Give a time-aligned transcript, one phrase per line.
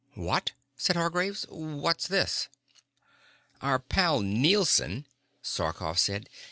[0.15, 1.45] "What?" said Hargraves.
[1.49, 2.47] "What's this?"
[3.61, 5.05] "Our pal Nielson,"
[5.43, 6.27] Sarkoff said.